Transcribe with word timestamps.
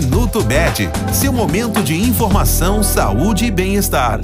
Minuto 0.00 0.44
Med, 0.44 0.88
seu 1.12 1.32
momento 1.32 1.82
de 1.82 1.92
informação, 1.92 2.84
saúde 2.84 3.46
e 3.46 3.50
bem-estar. 3.50 4.20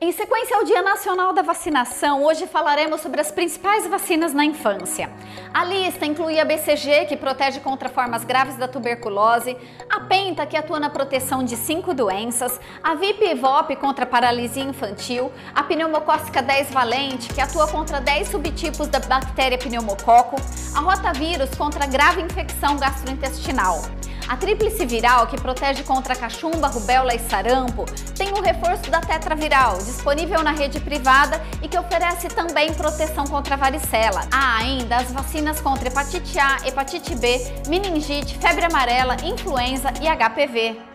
Em 0.00 0.10
sequência 0.10 0.56
ao 0.56 0.64
Dia 0.64 0.80
Nacional 0.80 1.34
da 1.34 1.42
Vacinação, 1.42 2.24
hoje 2.24 2.46
falaremos 2.46 3.02
sobre 3.02 3.20
as 3.20 3.30
principais 3.30 3.86
vacinas 3.86 4.32
na 4.32 4.42
infância. 4.42 5.12
A 5.52 5.66
lista 5.66 6.06
inclui 6.06 6.40
a 6.40 6.46
BCG, 6.46 7.04
que 7.04 7.16
protege 7.18 7.60
contra 7.60 7.90
formas 7.90 8.24
graves 8.24 8.56
da 8.56 8.66
tuberculose, 8.66 9.54
a 9.90 10.00
Penta, 10.00 10.46
que 10.46 10.56
atua 10.56 10.80
na 10.80 10.88
proteção 10.88 11.44
de 11.44 11.56
cinco 11.56 11.92
doenças, 11.92 12.58
a 12.82 12.94
VIP 12.94 13.22
e 13.22 13.34
VOP 13.34 13.76
contra 13.76 14.06
paralisia 14.06 14.62
infantil, 14.62 15.30
a 15.54 15.62
pneumocócica 15.62 16.40
10 16.40 16.70
valente, 16.70 17.34
que 17.34 17.40
atua 17.42 17.68
contra 17.68 18.00
10 18.00 18.28
subtipos 18.28 18.88
da 18.88 18.98
bactéria 18.98 19.58
pneumococo, 19.58 20.36
a 20.74 20.80
rotavírus 20.80 21.50
contra 21.50 21.84
grave 21.84 22.22
infecção 22.22 22.78
gastrointestinal. 22.78 23.82
A 24.28 24.36
tríplice 24.36 24.84
viral, 24.86 25.26
que 25.26 25.40
protege 25.40 25.82
contra 25.82 26.14
cachumba, 26.16 26.68
rubéola 26.68 27.14
e 27.14 27.18
sarampo, 27.18 27.84
tem 28.16 28.32
o 28.32 28.40
reforço 28.40 28.90
da 28.90 29.00
tetraviral, 29.00 29.78
disponível 29.78 30.42
na 30.42 30.52
rede 30.52 30.80
privada 30.80 31.40
e 31.62 31.68
que 31.68 31.78
oferece 31.78 32.28
também 32.28 32.72
proteção 32.72 33.26
contra 33.26 33.56
varicela. 33.56 34.22
Há 34.30 34.58
ainda 34.58 34.96
as 34.96 35.10
vacinas 35.10 35.60
contra 35.60 35.88
hepatite 35.88 36.38
A, 36.38 36.56
hepatite 36.66 37.14
B, 37.14 37.38
meningite, 37.68 38.38
febre 38.38 38.64
amarela, 38.64 39.16
influenza 39.24 39.92
e 40.00 40.08
HPV. 40.08 40.91